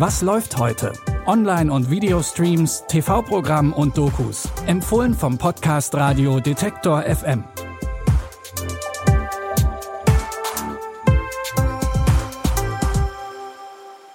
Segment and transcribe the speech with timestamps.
[0.00, 0.94] Was läuft heute?
[1.26, 4.48] Online- und Videostreams, TV-Programm und Dokus.
[4.64, 7.44] Empfohlen vom Podcast Radio Detektor FM.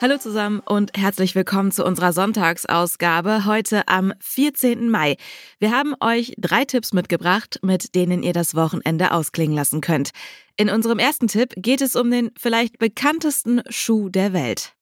[0.02, 4.90] Hallo zusammen und herzlich willkommen zu unserer Sonntagsausgabe heute am 14.
[4.90, 5.18] Mai.
[5.60, 10.10] Wir haben euch drei Tipps mitgebracht, mit denen ihr das Wochenende ausklingen lassen könnt.
[10.58, 14.75] In unserem ersten Tipp geht es um den vielleicht bekanntesten Schuh der Welt.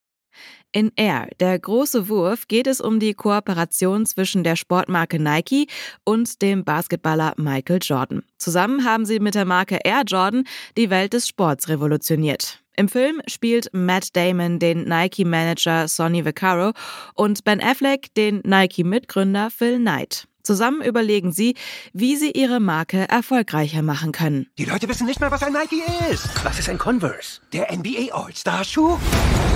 [0.75, 5.67] In Air, der große Wurf, geht es um die Kooperation zwischen der Sportmarke Nike
[6.03, 8.23] und dem Basketballer Michael Jordan.
[8.39, 12.63] Zusammen haben sie mit der Marke Air Jordan die Welt des Sports revolutioniert.
[12.75, 16.73] Im Film spielt Matt Damon den Nike-Manager Sonny Vaccaro
[17.13, 20.27] und Ben Affleck den Nike-Mitgründer Phil Knight.
[20.43, 21.55] Zusammen überlegen sie,
[21.93, 24.47] wie sie ihre Marke erfolgreicher machen können.
[24.57, 26.27] Die Leute wissen nicht mal, was ein Nike ist.
[26.43, 27.39] Was ist ein Converse?
[27.53, 28.97] Der NBA All-Star-Schuh?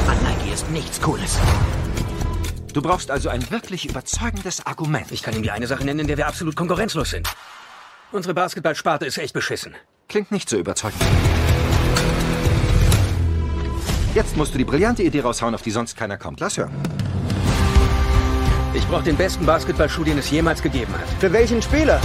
[0.08, 1.38] An Nike ist nichts Cooles.
[2.74, 5.12] Du brauchst also ein wirklich überzeugendes Argument.
[5.12, 7.28] Ich kann Ihnen die eine Sache nennen, in der wir absolut konkurrenzlos sind.
[8.14, 9.76] Unsere Basketballsparte ist echt beschissen.
[10.08, 11.02] Klingt nicht so überzeugend.
[14.16, 16.40] Jetzt musst du die brillante Idee raushauen, auf die sonst keiner kommt.
[16.40, 16.72] Lass hören.
[18.74, 21.08] Ich brauche den besten Basketballschuh, den es jemals gegeben hat.
[21.20, 22.00] Für welchen Spieler?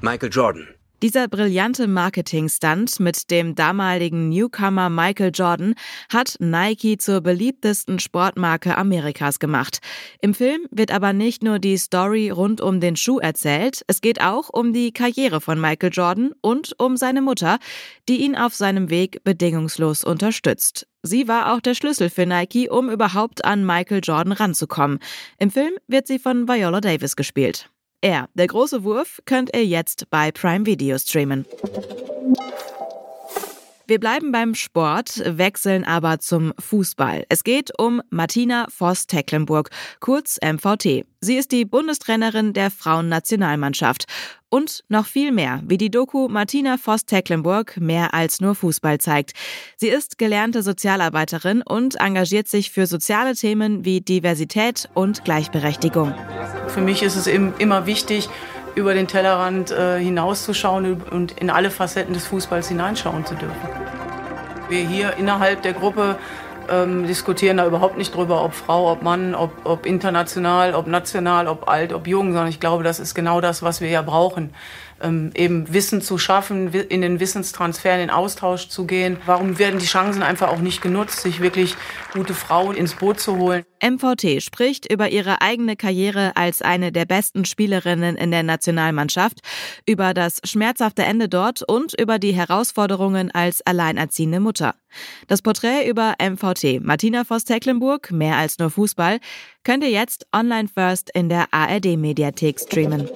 [0.00, 0.77] Michael Jordan.
[1.00, 5.74] Dieser brillante Marketing-Stunt mit dem damaligen Newcomer Michael Jordan
[6.12, 9.78] hat Nike zur beliebtesten Sportmarke Amerikas gemacht.
[10.20, 14.20] Im Film wird aber nicht nur die Story rund um den Schuh erzählt, es geht
[14.20, 17.60] auch um die Karriere von Michael Jordan und um seine Mutter,
[18.08, 20.88] die ihn auf seinem Weg bedingungslos unterstützt.
[21.04, 24.98] Sie war auch der Schlüssel für Nike, um überhaupt an Michael Jordan ranzukommen.
[25.38, 27.70] Im Film wird sie von Viola Davis gespielt.
[28.00, 31.44] Er, der große Wurf, könnt ihr jetzt bei Prime Video streamen.
[33.88, 37.24] Wir bleiben beim Sport, wechseln aber zum Fußball.
[37.30, 41.06] Es geht um Martina Voss-Tecklenburg, kurz MVT.
[41.22, 44.04] Sie ist die Bundestrainerin der Frauennationalmannschaft.
[44.50, 49.32] Und noch viel mehr, wie die Doku Martina Voss-Tecklenburg mehr als nur Fußball zeigt.
[49.76, 56.14] Sie ist gelernte Sozialarbeiterin und engagiert sich für soziale Themen wie Diversität und Gleichberechtigung.
[56.68, 58.28] Für mich ist es immer wichtig,
[58.74, 63.68] über den Tellerrand äh, hinauszuschauen und in alle Facetten des Fußballs hineinschauen zu dürfen.
[64.68, 66.16] Wir hier innerhalb der Gruppe
[66.70, 71.48] ähm, diskutieren da überhaupt nicht drüber, ob Frau, ob Mann, ob, ob international, ob national,
[71.48, 74.50] ob alt, ob jung, sondern ich glaube, das ist genau das, was wir ja brauchen
[75.02, 79.18] ähm, eben Wissen zu schaffen, in den Wissenstransfer, in den Austausch zu gehen.
[79.26, 81.76] Warum werden die Chancen einfach auch nicht genutzt, sich wirklich
[82.12, 83.64] gute Frauen ins Boot zu holen?
[83.82, 89.40] MVT spricht über ihre eigene Karriere als eine der besten Spielerinnen in der Nationalmannschaft,
[89.86, 94.74] über das schmerzhafte Ende dort und über die Herausforderungen als alleinerziehende Mutter.
[95.26, 99.18] Das Porträt über MVT, Martina Voss-Tecklenburg, mehr als nur Fußball,
[99.64, 103.08] könnt ihr jetzt online first in der ARD-Mediathek streamen.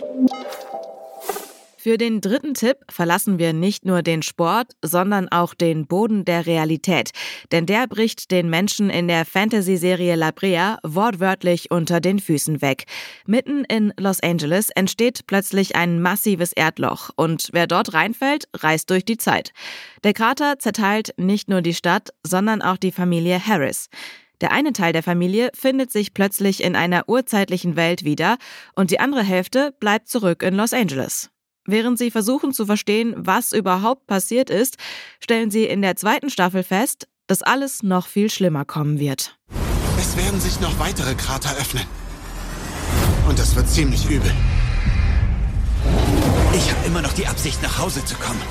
[1.82, 6.46] Für den dritten Tipp verlassen wir nicht nur den Sport, sondern auch den Boden der
[6.46, 7.10] Realität.
[7.50, 12.84] Denn der bricht den Menschen in der Fantasy-Serie La Brea wortwörtlich unter den Füßen weg.
[13.26, 19.04] Mitten in Los Angeles entsteht plötzlich ein massives Erdloch und wer dort reinfällt, reist durch
[19.04, 19.50] die Zeit.
[20.04, 23.88] Der Krater zerteilt nicht nur die Stadt, sondern auch die Familie Harris.
[24.40, 28.38] Der eine Teil der Familie findet sich plötzlich in einer urzeitlichen Welt wieder
[28.76, 31.31] und die andere Hälfte bleibt zurück in Los Angeles.
[31.64, 34.76] Während sie versuchen zu verstehen, was überhaupt passiert ist,
[35.20, 39.38] stellen sie in der zweiten Staffel fest, dass alles noch viel schlimmer kommen wird.
[39.98, 41.84] Es werden sich noch weitere Krater öffnen.
[43.28, 44.32] Und das wird ziemlich übel.
[46.54, 48.42] Ich habe immer noch die Absicht, nach Hause zu kommen.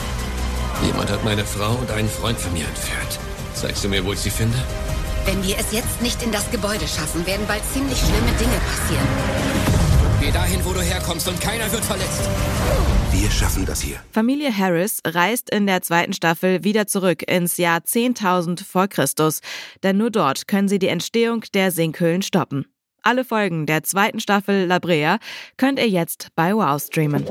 [0.85, 3.19] Jemand hat meine Frau und einen Freund von mir entführt.
[3.53, 4.57] Zeigst du mir, wo ich sie finde?
[5.25, 9.60] Wenn wir es jetzt nicht in das Gebäude schaffen, werden bald ziemlich schlimme Dinge passieren.
[10.31, 12.22] Geh dahin, wo du herkommst und keiner wird verletzt.
[13.12, 13.97] Wir schaffen das hier.
[14.12, 19.41] Familie Harris reist in der zweiten Staffel wieder zurück ins Jahr 10.000 vor Christus,
[19.84, 22.66] denn nur dort können sie die Entstehung der Sinkhöhlen stoppen.
[23.03, 25.20] Alle Folgen der zweiten Staffel La Brea
[25.58, 27.26] könnt ihr jetzt bei Wow streamen.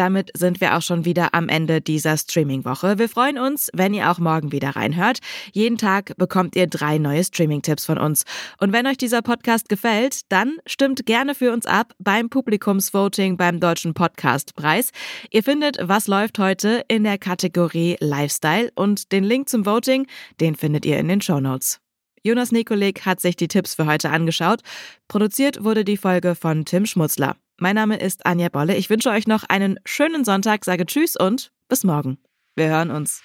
[0.00, 2.98] Damit sind wir auch schon wieder am Ende dieser Streaming-Woche.
[2.98, 5.18] Wir freuen uns, wenn ihr auch morgen wieder reinhört.
[5.52, 8.24] Jeden Tag bekommt ihr drei neue Streaming-Tipps von uns.
[8.56, 13.60] Und wenn euch dieser Podcast gefällt, dann stimmt gerne für uns ab beim Publikumsvoting beim
[13.60, 14.88] Deutschen Podcastpreis.
[15.30, 20.06] Ihr findet, was läuft heute in der Kategorie Lifestyle und den Link zum Voting,
[20.40, 21.78] den findet ihr in den Show Notes.
[22.22, 24.60] Jonas Nikolik hat sich die Tipps für heute angeschaut.
[25.08, 27.36] Produziert wurde die Folge von Tim Schmutzler.
[27.62, 28.74] Mein Name ist Anja Bolle.
[28.74, 32.16] Ich wünsche euch noch einen schönen Sonntag, sage Tschüss und bis morgen.
[32.56, 33.22] Wir hören uns.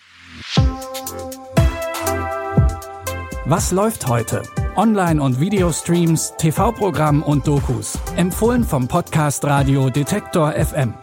[3.45, 4.43] Was läuft heute?
[4.75, 7.97] Online- und Videostreams, TV-Programm und Dokus.
[8.17, 10.93] Empfohlen vom Podcast Radio Detektor FM.